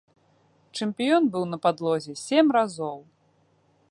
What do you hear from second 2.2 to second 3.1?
сем разоў.